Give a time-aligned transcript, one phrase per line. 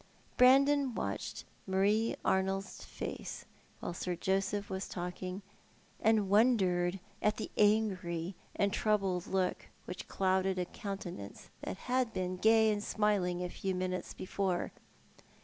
[0.35, 3.45] Brandon watched Marie Arnold's face
[3.83, 5.43] •while Sir Joseph was talking,
[5.99, 12.37] and wondered at the angry and troubled look which clouded a countenance that had been
[12.37, 14.71] gay and smiling a few minutes before.